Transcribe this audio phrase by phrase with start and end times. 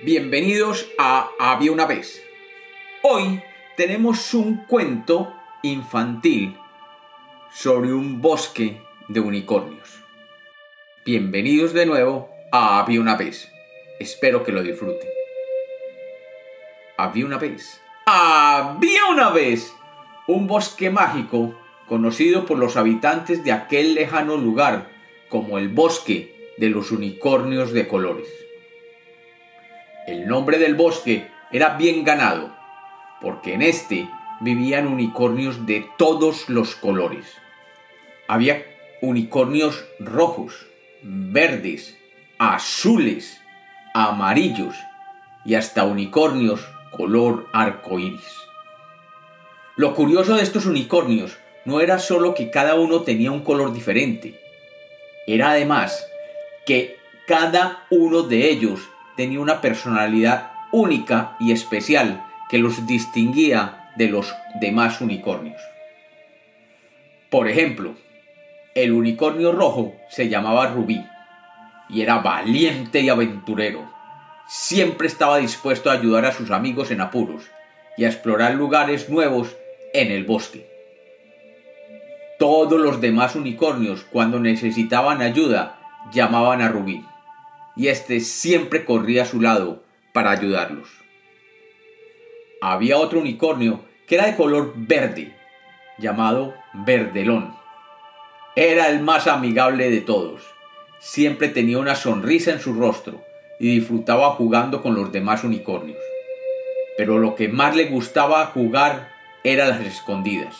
[0.00, 2.24] Bienvenidos a Había una vez.
[3.02, 3.42] Hoy
[3.76, 6.56] tenemos un cuento infantil
[7.52, 10.02] sobre un bosque de unicornios.
[11.04, 13.52] Bienvenidos de nuevo a Había una vez.
[14.00, 15.08] Espero que lo disfruten.
[16.96, 17.80] Había una vez.
[18.06, 19.74] Había una vez
[20.26, 21.54] un bosque mágico
[21.86, 24.90] conocido por los habitantes de aquel lejano lugar
[25.28, 28.26] como el bosque de los unicornios de colores.
[30.06, 32.50] El nombre del bosque era bien ganado,
[33.20, 34.08] porque en este
[34.40, 37.26] vivían unicornios de todos los colores.
[38.26, 38.64] Había
[39.00, 40.66] unicornios rojos,
[41.02, 41.96] verdes,
[42.38, 43.40] azules,
[43.94, 44.74] amarillos
[45.44, 48.36] y hasta unicornios color arco iris.
[49.76, 54.40] Lo curioso de estos unicornios no era solo que cada uno tenía un color diferente,
[55.26, 56.06] era además
[56.66, 56.96] que
[57.26, 58.80] cada uno de ellos
[59.16, 65.60] tenía una personalidad única y especial que los distinguía de los demás unicornios.
[67.30, 67.94] Por ejemplo,
[68.74, 71.04] el unicornio rojo se llamaba Rubí
[71.88, 73.90] y era valiente y aventurero.
[74.46, 77.44] Siempre estaba dispuesto a ayudar a sus amigos en apuros
[77.96, 79.56] y a explorar lugares nuevos
[79.92, 80.70] en el bosque.
[82.38, 85.78] Todos los demás unicornios, cuando necesitaban ayuda,
[86.12, 87.04] llamaban a Rubí
[87.76, 90.88] y éste siempre corría a su lado para ayudarlos.
[92.60, 95.34] Había otro unicornio que era de color verde,
[95.98, 97.54] llamado Verdelón.
[98.54, 100.42] Era el más amigable de todos.
[101.00, 103.24] Siempre tenía una sonrisa en su rostro
[103.58, 105.98] y disfrutaba jugando con los demás unicornios.
[106.96, 109.10] Pero lo que más le gustaba jugar
[109.44, 110.54] era las escondidas,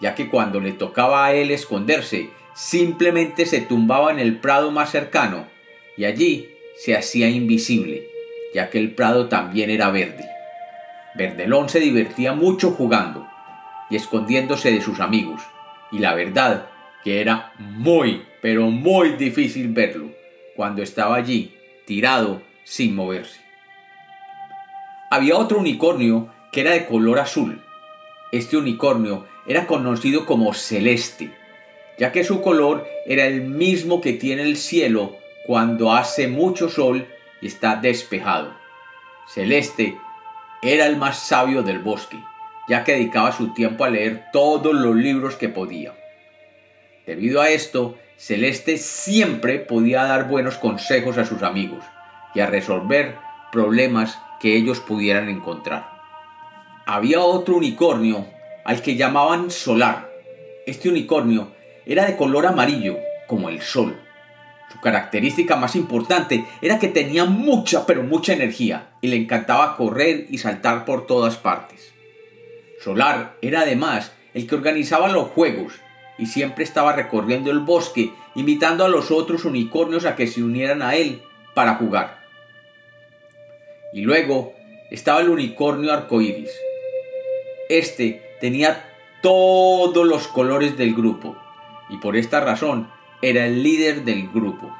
[0.00, 4.90] ya que cuando le tocaba a él esconderse, simplemente se tumbaba en el prado más
[4.90, 5.53] cercano
[5.96, 8.08] y allí se hacía invisible,
[8.54, 10.28] ya que el prado también era verde.
[11.14, 13.28] Verdelón se divertía mucho jugando
[13.90, 15.42] y escondiéndose de sus amigos,
[15.92, 16.68] y la verdad
[17.04, 20.10] que era muy, pero muy difícil verlo
[20.56, 21.54] cuando estaba allí,
[21.84, 23.40] tirado, sin moverse.
[25.10, 27.62] Había otro unicornio que era de color azul.
[28.32, 31.30] Este unicornio era conocido como celeste,
[31.98, 37.06] ya que su color era el mismo que tiene el cielo cuando hace mucho sol
[37.40, 38.54] y está despejado.
[39.26, 39.98] Celeste
[40.62, 42.18] era el más sabio del bosque,
[42.68, 45.94] ya que dedicaba su tiempo a leer todos los libros que podía.
[47.06, 51.84] Debido a esto, Celeste siempre podía dar buenos consejos a sus amigos
[52.34, 53.16] y a resolver
[53.52, 55.90] problemas que ellos pudieran encontrar.
[56.86, 58.26] Había otro unicornio
[58.64, 60.10] al que llamaban Solar.
[60.66, 61.52] Este unicornio
[61.84, 64.03] era de color amarillo, como el sol.
[64.74, 70.26] Su característica más importante era que tenía mucha pero mucha energía y le encantaba correr
[70.30, 71.94] y saltar por todas partes.
[72.82, 75.74] Solar era además el que organizaba los juegos
[76.18, 80.82] y siempre estaba recorriendo el bosque invitando a los otros unicornios a que se unieran
[80.82, 81.22] a él
[81.54, 82.18] para jugar.
[83.92, 84.54] Y luego
[84.90, 86.50] estaba el unicornio arcoíris.
[87.68, 88.90] Este tenía
[89.22, 91.36] todos los colores del grupo
[91.90, 92.90] y por esta razón
[93.28, 94.76] era el líder del grupo.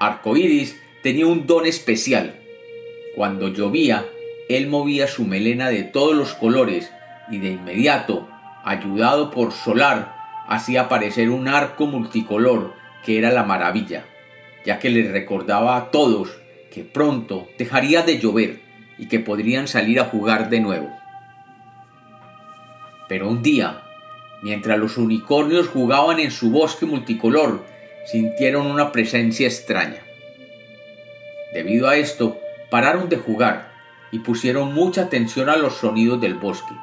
[0.00, 2.34] Arcoiris tenía un don especial.
[3.14, 4.04] Cuando llovía,
[4.48, 6.90] él movía su melena de todos los colores
[7.30, 8.28] y de inmediato,
[8.64, 10.16] ayudado por Solar,
[10.48, 14.04] hacía aparecer un arco multicolor que era la maravilla,
[14.66, 16.36] ya que les recordaba a todos
[16.72, 18.62] que pronto dejaría de llover
[18.98, 20.90] y que podrían salir a jugar de nuevo.
[23.08, 23.82] Pero un día,
[24.44, 27.64] Mientras los unicornios jugaban en su bosque multicolor,
[28.04, 30.02] sintieron una presencia extraña.
[31.54, 32.38] Debido a esto,
[32.70, 33.72] pararon de jugar
[34.12, 36.74] y pusieron mucha atención a los sonidos del bosque.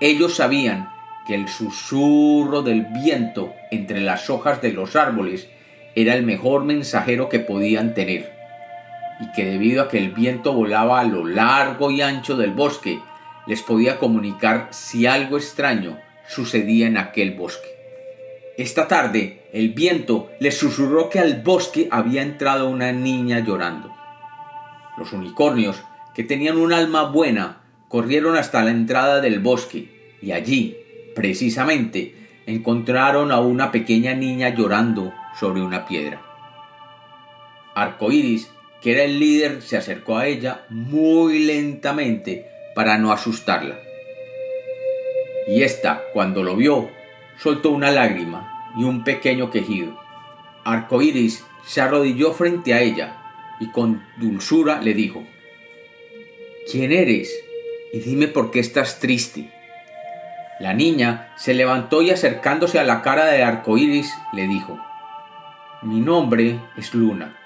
[0.00, 0.90] Ellos sabían
[1.26, 5.48] que el susurro del viento entre las hojas de los árboles
[5.94, 8.34] era el mejor mensajero que podían tener,
[9.18, 13.00] y que debido a que el viento volaba a lo largo y ancho del bosque,
[13.46, 17.68] les podía comunicar si algo extraño sucedía en aquel bosque.
[18.56, 23.94] Esta tarde el viento les susurró que al bosque había entrado una niña llorando.
[24.96, 25.82] Los unicornios,
[26.14, 30.76] que tenían un alma buena, corrieron hasta la entrada del bosque y allí,
[31.14, 32.14] precisamente,
[32.46, 36.22] encontraron a una pequeña niña llorando sobre una piedra.
[37.74, 38.50] Arcoiris,
[38.80, 43.85] que era el líder, se acercó a ella muy lentamente para no asustarla
[45.46, 46.90] y ésta, cuando lo vio,
[47.38, 49.98] soltó una lágrima y un pequeño quejido.
[50.64, 53.16] Arcoiris se arrodilló frente a ella
[53.60, 55.24] y con dulzura le dijo,
[56.70, 57.32] ¿Quién eres?
[57.92, 59.52] Y dime por qué estás triste.
[60.58, 64.78] La niña se levantó y acercándose a la cara del arco iris le dijo,
[65.82, 67.38] Mi nombre es Luna.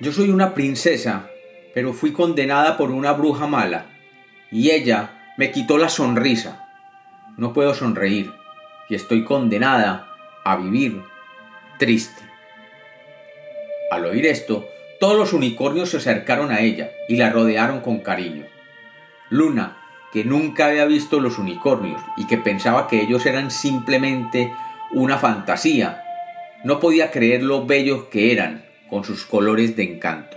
[0.00, 1.30] Yo soy una princesa,
[1.74, 3.86] pero fui condenada por una bruja mala,
[4.50, 6.69] y ella me quitó la sonrisa.
[7.40, 8.34] No puedo sonreír,
[8.90, 10.14] y estoy condenada
[10.44, 11.00] a vivir
[11.78, 12.22] triste.
[13.90, 14.68] Al oír esto,
[15.00, 18.44] todos los unicornios se acercaron a ella y la rodearon con cariño.
[19.30, 19.78] Luna,
[20.12, 24.52] que nunca había visto los unicornios y que pensaba que ellos eran simplemente
[24.92, 26.04] una fantasía,
[26.62, 30.36] no podía creer lo bellos que eran con sus colores de encanto.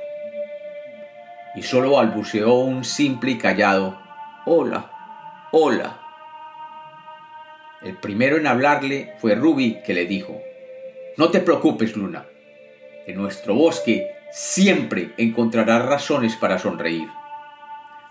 [1.53, 4.00] Y solo balbuceó un simple y callado
[4.45, 4.89] Hola,
[5.51, 6.02] hola.
[7.83, 10.41] El primero en hablarle fue Ruby, que le dijo
[11.18, 12.25] No te preocupes, Luna.
[13.06, 17.07] En nuestro bosque siempre encontrarás razones para sonreír.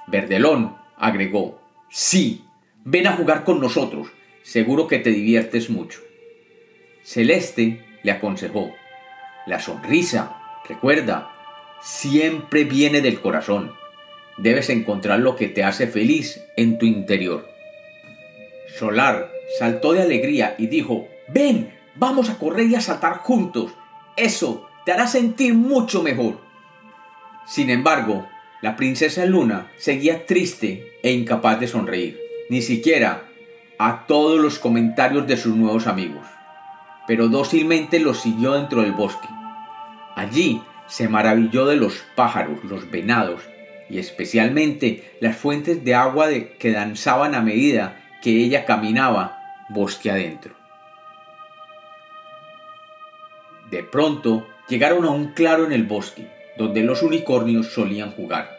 [0.06, 1.60] Verdelón agregó,
[1.90, 2.44] sí,
[2.84, 4.08] ven a jugar con nosotros,
[4.42, 6.00] seguro que te diviertes mucho.
[7.02, 8.72] Celeste le aconsejó,
[9.46, 10.36] la sonrisa,
[10.68, 11.30] recuerda,
[11.80, 13.72] siempre viene del corazón.
[14.38, 17.51] Debes encontrar lo que te hace feliz en tu interior.
[18.78, 23.72] Solar saltó de alegría y dijo, ven, vamos a correr y a saltar juntos.
[24.16, 26.40] Eso te hará sentir mucho mejor.
[27.46, 28.26] Sin embargo,
[28.60, 33.24] la princesa Luna seguía triste e incapaz de sonreír, ni siquiera
[33.78, 36.26] a todos los comentarios de sus nuevos amigos,
[37.06, 39.28] pero dócilmente los siguió dentro del bosque.
[40.14, 43.40] Allí se maravilló de los pájaros, los venados
[43.90, 46.28] y especialmente las fuentes de agua
[46.58, 49.38] que danzaban a medida que ella caminaba
[49.68, 50.54] bosque adentro.
[53.70, 58.58] De pronto llegaron a un claro en el bosque donde los unicornios solían jugar.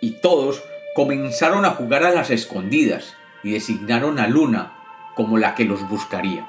[0.00, 0.62] Y todos
[0.94, 4.72] comenzaron a jugar a las escondidas y designaron a Luna
[5.14, 6.48] como la que los buscaría.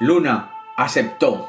[0.00, 1.48] Luna aceptó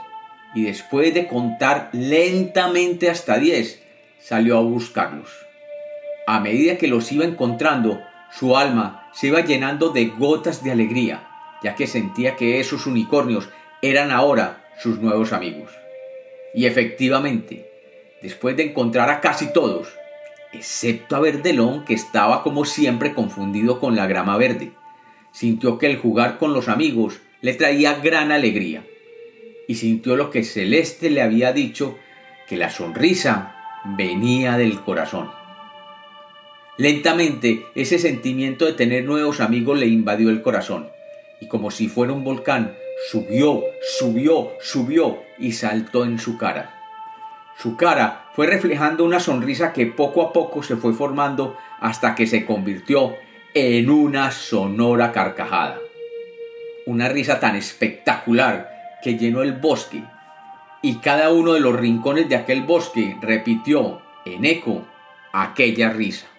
[0.56, 3.82] y después de contar lentamente hasta diez,
[4.20, 5.30] salió a buscarlos.
[6.28, 8.02] A medida que los iba encontrando,
[8.38, 11.30] su alma se iba llenando de gotas de alegría,
[11.62, 13.50] ya que sentía que esos unicornios
[13.82, 15.72] eran ahora sus nuevos amigos.
[16.56, 17.70] Y efectivamente,
[18.22, 19.88] después de encontrar a casi todos,
[20.52, 24.72] excepto a Verdelón, que estaba como siempre confundido con la grama verde.
[25.32, 28.86] Sintió que el jugar con los amigos le traía gran alegría,
[29.68, 31.98] y sintió lo que Celeste le había dicho,
[32.48, 35.43] que la sonrisa venía del corazón.
[36.78, 40.90] Lentamente ese sentimiento de tener nuevos amigos le invadió el corazón,
[41.40, 42.76] y como si fuera un volcán,
[43.12, 43.64] subió,
[43.98, 46.80] subió, subió y saltó en su cara.
[47.58, 52.26] Su cara fue reflejando una sonrisa que poco a poco se fue formando hasta que
[52.26, 53.16] se convirtió
[53.54, 55.78] en una sonora carcajada.
[56.88, 58.72] Una risa tan espectacular
[59.04, 60.04] que llenó el bosque
[60.82, 64.84] y cada uno de los rincones de aquel bosque repitió en eco
[65.32, 66.33] aquella risa.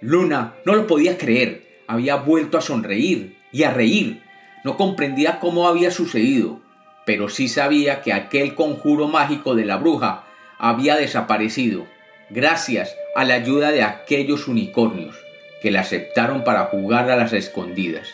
[0.00, 4.22] Luna no lo podía creer, había vuelto a sonreír y a reír.
[4.64, 6.60] No comprendía cómo había sucedido,
[7.06, 10.24] pero sí sabía que aquel conjuro mágico de la bruja
[10.58, 11.86] había desaparecido,
[12.30, 15.16] gracias a la ayuda de aquellos unicornios
[15.62, 18.08] que la aceptaron para jugar a las escondidas.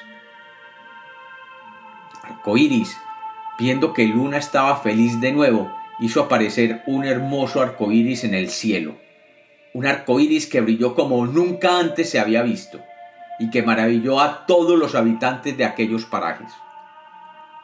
[2.22, 2.96] Arcoiris,
[3.58, 8.96] viendo que Luna estaba feliz de nuevo, hizo aparecer un hermoso arcoíris en el cielo,
[9.74, 12.80] un arcoíris que brilló como nunca antes se había visto
[13.40, 16.52] y que maravilló a todos los habitantes de aquellos parajes.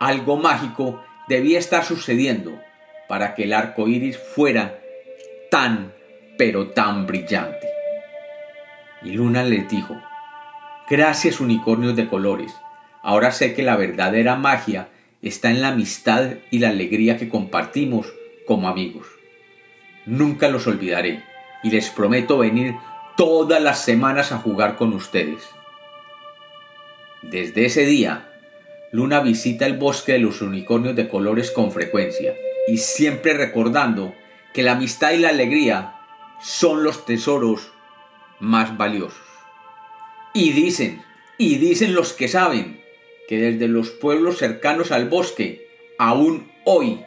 [0.00, 2.60] Algo mágico debía estar sucediendo
[3.08, 4.80] para que el arco iris fuera
[5.52, 5.92] tan,
[6.36, 7.68] pero tan brillante.
[9.02, 9.96] Y Luna les dijo:
[10.90, 12.52] Gracias, unicornios de colores.
[13.02, 14.88] Ahora sé que la verdadera magia
[15.22, 18.12] está en la amistad y la alegría que compartimos
[18.46, 19.06] como amigos.
[20.06, 21.29] Nunca los olvidaré
[21.62, 22.74] y les prometo venir
[23.16, 25.48] todas las semanas a jugar con ustedes.
[27.22, 28.30] Desde ese día,
[28.92, 32.34] Luna visita el bosque de los unicornios de colores con frecuencia
[32.66, 34.14] y siempre recordando
[34.54, 36.00] que la amistad y la alegría
[36.40, 37.72] son los tesoros
[38.38, 39.20] más valiosos.
[40.32, 41.02] Y dicen,
[41.36, 42.80] y dicen los que saben,
[43.28, 47.00] que desde los pueblos cercanos al bosque, aún hoy,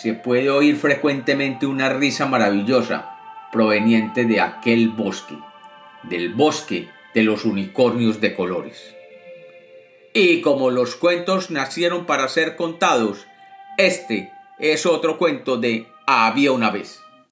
[0.00, 3.13] se puede oír frecuentemente una risa maravillosa
[3.54, 5.38] proveniente de aquel bosque,
[6.02, 8.96] del bosque de los unicornios de colores.
[10.12, 13.28] Y como los cuentos nacieron para ser contados,
[13.78, 17.03] este es otro cuento de Había una vez.